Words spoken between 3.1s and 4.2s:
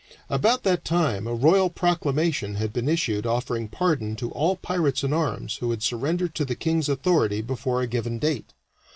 offering pardon